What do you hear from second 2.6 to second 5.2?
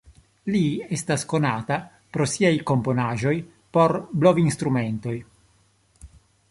komponaĵoj por blovinstrumentoj.